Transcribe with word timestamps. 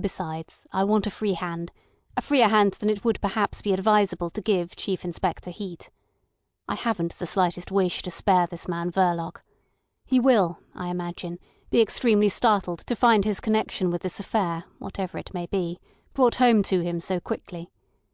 Besides, 0.00 0.66
I 0.72 0.84
want 0.84 1.06
a 1.06 1.10
free 1.10 1.34
hand—a 1.34 2.22
freer 2.22 2.48
hand 2.48 2.72
than 2.80 2.88
it 2.88 3.04
would 3.04 3.20
be 3.20 3.28
perhaps 3.28 3.60
advisable 3.62 4.30
to 4.30 4.40
give 4.40 4.74
Chief 4.74 5.04
Inspector 5.04 5.50
Heat. 5.50 5.90
I 6.66 6.74
haven't 6.76 7.18
the 7.18 7.26
slightest 7.26 7.70
wish 7.70 8.00
to 8.04 8.10
spare 8.10 8.46
this 8.46 8.66
man 8.68 8.90
Verloc. 8.90 9.42
He 10.06 10.18
will, 10.18 10.60
I 10.74 10.88
imagine, 10.88 11.38
be 11.68 11.82
extremely 11.82 12.30
startled 12.30 12.78
to 12.86 12.96
find 12.96 13.26
his 13.26 13.38
connection 13.38 13.90
with 13.90 14.00
this 14.00 14.18
affair, 14.18 14.64
whatever 14.78 15.18
it 15.18 15.34
may 15.34 15.44
be, 15.44 15.78
brought 16.14 16.36
home 16.36 16.62
to 16.62 16.80
him 16.82 16.98
so 16.98 17.20
quickly. 17.20 17.70